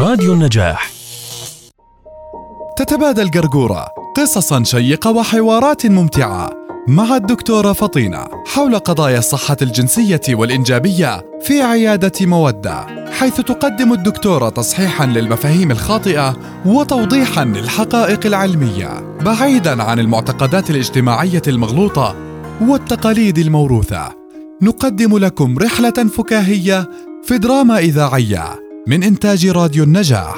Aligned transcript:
راديو 0.00 0.32
النجاح. 0.32 0.90
تتبادل 2.76 3.30
قرقورة 3.30 3.86
قصصا 4.16 4.62
شيقة 4.64 5.10
وحوارات 5.10 5.86
ممتعة 5.86 6.50
مع 6.88 7.16
الدكتورة 7.16 7.72
فطينة 7.72 8.24
حول 8.46 8.78
قضايا 8.78 9.18
الصحة 9.18 9.56
الجنسية 9.62 10.20
والإنجابية 10.28 11.24
في 11.42 11.62
عيادة 11.62 12.12
مودة 12.26 12.86
حيث 13.10 13.40
تقدم 13.40 13.92
الدكتورة 13.92 14.48
تصحيحا 14.48 15.06
للمفاهيم 15.06 15.70
الخاطئة 15.70 16.36
وتوضيحا 16.66 17.44
للحقائق 17.44 18.26
العلمية 18.26 19.16
بعيدا 19.20 19.82
عن 19.82 19.98
المعتقدات 19.98 20.70
الاجتماعية 20.70 21.42
المغلوطة 21.48 22.16
والتقاليد 22.60 23.38
الموروثة. 23.38 24.08
نقدم 24.62 25.18
لكم 25.18 25.58
رحلة 25.58 26.08
فكاهية 26.16 26.90
في 27.22 27.38
دراما 27.38 27.78
إذاعية 27.78 28.69
من 28.90 29.02
إنتاج 29.02 29.46
راديو 29.46 29.84
النجاح. 29.84 30.36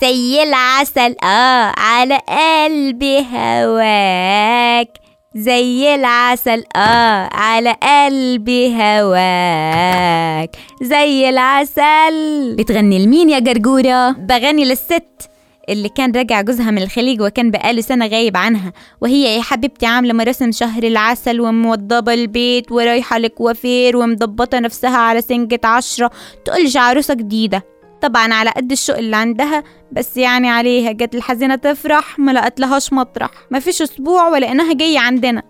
زي 0.00 0.42
العسل 0.42 1.16
آه 1.22 1.72
على 1.76 2.18
قلبي 2.28 3.18
هواك. 3.18 4.88
زي 5.34 5.94
العسل 5.94 6.64
آه 6.76 7.28
على 7.32 7.76
قلبي 7.82 8.74
هواك. 8.74 10.56
زي 10.82 11.28
العسل. 11.28 12.56
بتغني 12.58 13.06
لمين 13.06 13.30
يا 13.30 13.38
قرقورة؟ 13.38 14.10
بغني 14.10 14.64
للست. 14.64 15.30
اللي 15.68 15.88
كان 15.88 16.12
راجع 16.12 16.40
جوزها 16.42 16.70
من 16.70 16.82
الخليج 16.82 17.20
وكان 17.20 17.50
بقاله 17.50 17.80
سنة 17.80 18.06
غايب 18.06 18.36
عنها. 18.36 18.72
وهي 19.00 19.36
يا 19.36 19.42
حبيبتي 19.42 19.86
عاملة 19.86 20.12
مراسم 20.12 20.52
شهر 20.52 20.82
العسل 20.82 21.40
وموضبة 21.40 22.14
البيت 22.14 22.72
ورايحة 22.72 23.18
لكوافير 23.18 23.96
ومضبطة 23.96 24.58
نفسها 24.58 24.96
على 24.98 25.20
سنجة 25.22 25.60
عشرة. 25.64 26.10
تقولش 26.44 26.76
عروسة 26.76 27.14
جديدة. 27.14 27.64
طبعا 28.02 28.34
على 28.34 28.50
قد 28.50 28.72
الشوق 28.72 28.96
اللي 28.96 29.16
عندها 29.16 29.64
بس 29.92 30.16
يعني 30.16 30.50
عليها. 30.50 30.92
جت 30.92 31.14
الحزينة 31.14 31.54
تفرح 31.54 32.18
ما 32.18 32.32
لقت 32.32 32.60
لهاش 32.60 32.92
مطرح. 32.92 33.30
ما 33.50 33.58
فيش 33.60 33.82
أسبوع 33.82 34.28
ولقيناها 34.28 34.74
جاية 34.74 34.98
عندنا. 34.98 35.42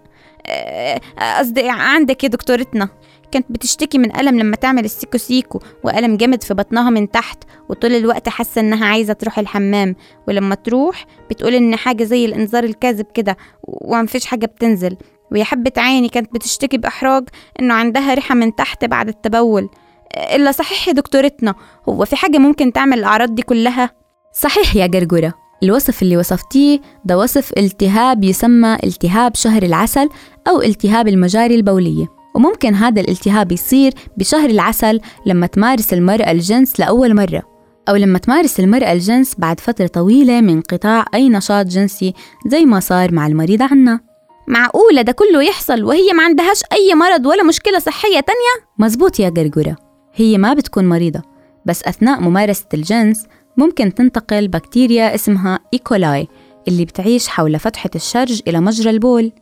قصدي 1.39 1.69
عندك 1.69 2.25
يا 2.25 2.29
دكتورتنا. 2.29 2.89
كانت 3.33 3.47
بتشتكي 3.51 3.99
من 3.99 4.17
ألم 4.17 4.39
لما 4.39 4.57
تعمل 4.57 4.85
السيكو 4.85 5.19
سيكو 5.19 5.61
وألم 5.85 6.17
جامد 6.17 6.43
في 6.43 6.55
بطنها 6.55 6.91
من 6.91 7.11
تحت 7.11 7.45
وطول 7.69 7.93
الوقت 7.93 8.29
حاسة 8.29 8.61
إنها 8.61 8.87
عايزة 8.87 9.13
تروح 9.13 9.39
الحمام. 9.39 9.97
ولما 10.29 10.55
تروح 10.55 11.07
بتقول 11.31 11.55
إن 11.55 11.77
حاجة 11.77 12.05
زي 12.05 12.25
الإنذار 12.25 12.65
الكاذب 12.65 13.07
كده 13.15 13.37
ومفيش 13.63 14.27
حاجة 14.27 14.47
بتنزل. 14.47 14.97
ويا 15.33 15.45
حبة 15.45 15.73
عيني 15.77 16.09
كانت 16.09 16.35
بتشتكي 16.35 16.79
بإحراج 16.79 17.29
إنه 17.61 17.75
عندها 17.75 18.15
ريحة 18.15 18.35
من 18.35 18.55
تحت 18.55 18.85
بعد 18.85 19.09
التبول. 19.09 19.69
إلا 20.17 20.53
صحيح 20.53 20.89
يا 20.89 20.93
دكتورتنا 20.93 21.55
هو 21.89 22.05
في 22.05 22.17
حاجة 22.17 22.39
ممكن 22.39 22.73
تعمل 22.73 22.99
الأعراض 22.99 23.35
دي 23.35 23.43
كلها؟ 23.43 23.91
صحيح 24.33 24.77
يا 24.77 24.87
قرقرة 24.87 25.46
الوصف 25.63 26.03
اللي 26.03 26.17
وصفتيه 26.17 26.81
ده 27.05 27.19
وصف 27.19 27.53
التهاب 27.59 28.25
يسمى 28.25 28.77
التهاب 28.85 29.35
شهر 29.35 29.63
العسل 29.63 30.09
أو 30.49 30.63
التهاب 30.63 31.09
المجاري 31.09 31.55
البولية 31.55 32.07
وممكن 32.35 32.75
هذا 32.75 33.01
الالتهاب 33.01 33.53
يصير 33.53 33.93
بشهر 34.19 34.51
العسل 34.51 35.01
لما 35.27 35.47
تمارس 35.47 35.93
المرأة 35.93 36.31
الجنس 36.31 36.81
لأول 36.81 37.15
مرة 37.15 37.43
أو 37.89 37.97
لما 37.97 38.19
تمارس 38.19 38.61
المرأة 38.61 38.93
الجنس 38.93 39.35
بعد 39.39 39.61
فترة 39.61 39.87
طويلة 39.87 40.41
من 40.41 40.51
انقطاع 40.51 41.05
أي 41.15 41.29
نشاط 41.29 41.67
جنسي 41.67 42.15
زي 42.47 42.65
ما 42.65 42.81
صار 42.81 43.15
مع 43.15 43.27
المريضة 43.27 43.65
عنا 43.71 44.01
معقولة 44.49 45.03
ده 45.03 45.13
كله 45.13 45.43
يحصل 45.43 45.85
وهي 45.85 46.13
ما 46.13 46.23
عندهاش 46.23 46.63
أي 46.73 46.95
مرض 46.95 47.27
ولا 47.27 47.43
مشكلة 47.45 47.79
صحية 47.79 48.21
تانية؟ 48.21 48.67
مزبوط 48.79 49.21
يا 49.21 49.29
قرقرة 49.29 49.77
هي 50.15 50.39
ما 50.39 50.55
بتكون 50.55 50.89
مريضة 50.89 51.23
بس 51.67 51.83
أثناء 51.85 52.21
ممارسة 52.21 52.65
الجنس 52.75 53.27
ممكن 53.57 53.95
تنتقل 53.95 54.49
بكتيريا 54.49 55.15
اسمها 55.15 55.61
إيكولاي 55.75 56.29
اللي 56.69 56.85
بتعيش 56.85 57.29
حول 57.29 57.59
فتحة 57.59 57.91
الشرج 57.95 58.41
إلى 58.49 58.61
مجرى 58.61 58.91
البول. 58.91 59.33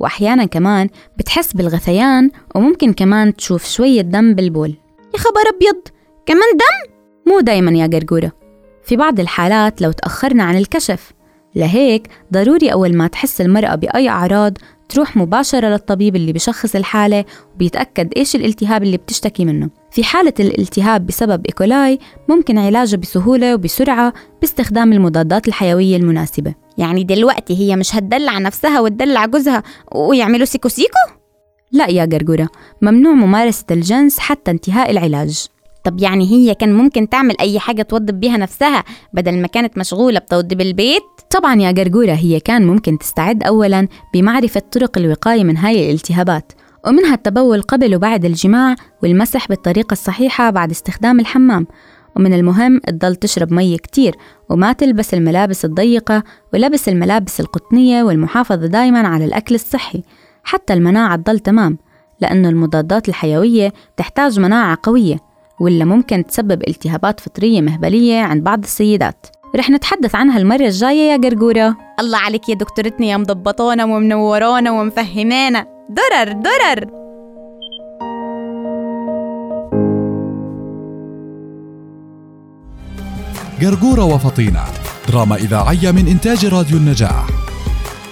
وأحيانا 0.00 0.44
كمان 0.44 0.88
بتحس 1.18 1.52
بالغثيان 1.52 2.30
وممكن 2.54 2.92
كمان 2.92 3.36
تشوف 3.36 3.64
شوية 3.68 4.00
دم 4.00 4.34
بالبول. 4.34 4.74
يا 5.14 5.18
خبر 5.18 5.40
أبيض! 5.56 5.82
كمان 6.26 6.48
دم؟ 6.54 6.92
مو 7.32 7.40
دايما 7.40 7.70
يا 7.70 7.86
قرقورة. 7.86 8.32
في 8.84 8.96
بعض 8.96 9.20
الحالات 9.20 9.82
لو 9.82 9.92
تأخرنا 9.92 10.44
عن 10.44 10.56
الكشف 10.56 11.12
لهيك 11.54 12.08
ضروري 12.32 12.72
أول 12.72 12.96
ما 12.96 13.06
تحس 13.06 13.40
المرأة 13.40 13.74
بأي 13.74 14.08
أعراض 14.08 14.58
تروح 14.88 15.16
مباشرة 15.16 15.68
للطبيب 15.68 16.16
اللي 16.16 16.32
بشخص 16.32 16.76
الحالة 16.76 17.24
وبيتأكد 17.54 18.12
إيش 18.16 18.36
الالتهاب 18.36 18.82
اللي 18.82 18.96
بتشتكي 18.96 19.44
منه. 19.44 19.70
في 19.90 20.04
حالة 20.04 20.32
الالتهاب 20.40 21.06
بسبب 21.06 21.46
E. 21.46 21.63
coli 21.63 21.98
ممكن 22.28 22.58
علاجه 22.58 22.96
بسهولة 22.96 23.54
وبسرعة 23.54 24.12
باستخدام 24.40 24.92
المضادات 24.92 25.48
الحيوية 25.48 25.96
المناسبة. 25.96 26.54
يعني 26.78 27.04
دلوقتي 27.04 27.58
هي 27.58 27.76
مش 27.76 27.94
هتدلع 27.94 28.38
نفسها 28.38 28.80
وتدلع 28.80 29.26
جوزها 29.26 29.62
ويعملوا 29.92 30.44
سيكو 30.44 30.68
سيكو؟ 30.68 31.18
لا 31.72 31.90
يا 31.90 32.08
قرقرة 32.12 32.48
ممنوع 32.82 33.12
ممارسة 33.12 33.64
الجنس 33.70 34.18
حتى 34.18 34.50
انتهاء 34.50 34.90
العلاج. 34.90 35.46
طب 35.88 36.00
يعني 36.00 36.30
هي 36.30 36.54
كان 36.54 36.74
ممكن 36.74 37.08
تعمل 37.08 37.34
أي 37.40 37.58
حاجة 37.58 37.82
توضب 37.82 38.20
بيها 38.20 38.36
نفسها 38.36 38.84
بدل 39.12 39.40
ما 39.40 39.46
كانت 39.46 39.78
مشغولة 39.78 40.18
بتوضيب 40.18 40.60
البيت؟ 40.60 41.02
طبعا 41.30 41.54
يا 41.60 41.72
قرقورة 41.72 42.12
هي 42.12 42.40
كان 42.40 42.66
ممكن 42.66 42.98
تستعد 42.98 43.42
أولا 43.42 43.88
بمعرفة 44.14 44.62
طرق 44.72 44.98
الوقاية 44.98 45.44
من 45.44 45.56
هاي 45.56 45.86
الالتهابات 45.86 46.52
ومنها 46.86 47.14
التبول 47.14 47.62
قبل 47.62 47.96
وبعد 47.96 48.24
الجماع 48.24 48.74
والمسح 49.02 49.48
بالطريقة 49.48 49.92
الصحيحة 49.92 50.50
بعد 50.50 50.70
استخدام 50.70 51.20
الحمام 51.20 51.66
ومن 52.16 52.32
المهم 52.32 52.78
تضل 52.78 53.16
تشرب 53.16 53.52
مي 53.52 53.76
كتير 53.76 54.14
وما 54.50 54.72
تلبس 54.72 55.14
الملابس 55.14 55.64
الضيقة 55.64 56.22
ولبس 56.54 56.88
الملابس 56.88 57.40
القطنية 57.40 58.02
والمحافظة 58.02 58.66
دايما 58.66 59.08
على 59.08 59.24
الأكل 59.24 59.54
الصحي 59.54 60.02
حتى 60.44 60.72
المناعة 60.72 61.16
تضل 61.16 61.38
تمام 61.38 61.78
لأنه 62.20 62.48
المضادات 62.48 63.08
الحيوية 63.08 63.72
تحتاج 63.96 64.40
مناعة 64.40 64.78
قوية 64.82 65.27
ولا 65.60 65.84
ممكن 65.84 66.26
تسبب 66.26 66.62
التهابات 66.68 67.20
فطرية 67.20 67.60
مهبلية 67.60 68.20
عند 68.20 68.44
بعض 68.44 68.62
السيدات. 68.62 69.26
رح 69.56 69.70
نتحدث 69.70 70.14
عنها 70.14 70.38
المرة 70.38 70.66
الجاية 70.66 71.10
يا 71.10 71.16
قرقورة. 71.16 71.76
الله 72.00 72.18
عليك 72.18 72.48
يا 72.48 72.54
دكتورتنا 72.54 73.06
يا 73.06 73.16
مضبطانا 73.16 73.84
ومنورانا 73.84 74.70
ومفهمانا 74.70 75.66
درر 75.88 76.32
درر. 76.32 76.98
قرقورة 83.62 84.04
وفطينة 84.04 84.64
دراما 85.08 85.36
إذاعية 85.36 85.90
من 85.90 86.08
إنتاج 86.08 86.46
راديو 86.46 86.76
النجاح. 86.76 87.26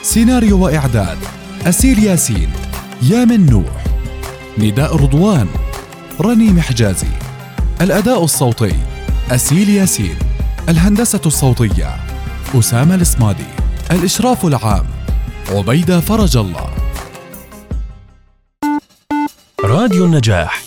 سيناريو 0.03 0.65
وإعداد 0.65 1.19
أسيل 1.67 1.99
ياسين 2.05 2.49
يامن 3.03 3.47
نوح. 3.51 3.85
نداء 4.59 4.97
رضوان 4.97 5.47
رنيم 6.21 6.61
حجازي 6.61 7.07
الأداء 7.81 8.25
الصوتي 8.25 8.75
أسيل 9.31 9.69
ياسين 9.71 10.19
الهندسة 10.69 11.21
الصوتية 11.27 11.97
أسامة 12.55 12.95
الإصمادي 12.95 13.47
الإشراف 13.91 14.47
العام 14.47 14.87
عبيدة 15.49 16.01
فرج 16.01 16.37
الله. 16.37 16.71
راديو 19.65 20.05
النجاح. 20.05 20.66